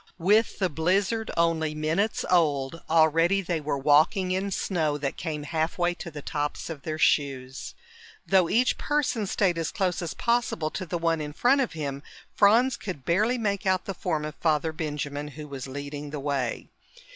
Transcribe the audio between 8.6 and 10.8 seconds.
person stayed as close as possible